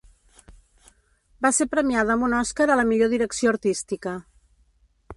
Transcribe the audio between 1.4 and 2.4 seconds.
Va ser premiada amb un